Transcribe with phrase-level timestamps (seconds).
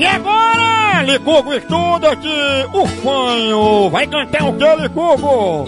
[0.00, 5.66] E agora, Licugo estuda que o fanho vai cantar o que, Licugo?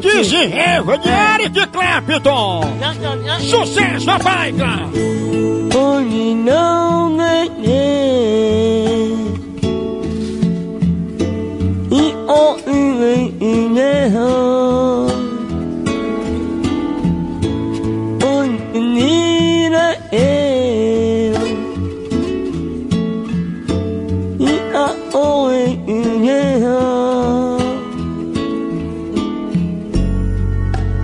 [0.00, 2.62] Desenreva de Eric Clapton.
[3.40, 4.54] Sucesso, rapaz!
[5.76, 9.36] Only know my name.
[11.90, 13.32] He only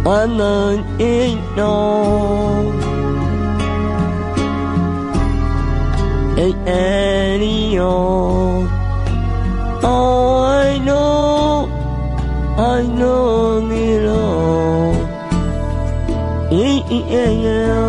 [0.09, 2.73] I'm not in no.
[6.35, 8.67] Hey, Annie, oh,
[9.83, 11.69] oh, I know,
[12.57, 14.95] I know it all.
[16.51, 17.89] Yeah, yeah, yeah.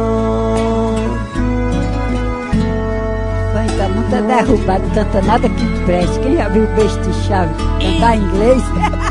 [3.54, 6.20] Vai tá muito derrubado, canta nada que preste.
[6.20, 8.63] Quem já viu o beijo de chave cantar em inglês?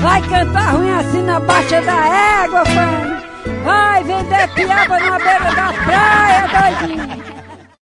[0.00, 3.20] Vai cantar ruim assim na baixa da égua, fã.
[3.64, 7.29] Vai vender piaba na beira da praia, doidinho.